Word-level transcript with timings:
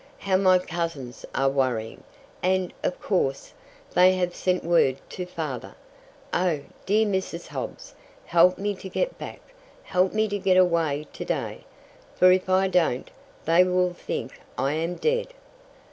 How 0.17 0.35
my 0.35 0.57
cousins 0.57 1.27
are 1.35 1.47
worrying, 1.47 2.03
and, 2.41 2.73
of 2.83 2.99
course, 2.99 3.53
they 3.93 4.15
have 4.15 4.33
sent 4.33 4.63
word 4.63 4.97
to 5.09 5.27
father. 5.27 5.75
Oh, 6.33 6.61
dear 6.87 7.05
Mrs. 7.05 7.45
Hobbs, 7.49 7.93
help 8.25 8.57
me 8.57 8.73
to 8.73 8.89
get 8.89 9.19
back! 9.19 9.41
Help 9.83 10.11
me 10.11 10.27
to 10.29 10.39
get 10.39 10.57
away 10.57 11.05
to 11.13 11.23
day, 11.25 11.65
for 12.15 12.31
if 12.31 12.49
I 12.49 12.67
don't 12.67 13.11
they 13.45 13.63
will 13.63 13.93
think 13.93 14.41
I 14.57 14.73
am 14.73 14.95
dead!" 14.95 15.35